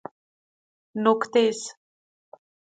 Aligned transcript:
نوک 1.03 1.21
تیز 1.31 1.59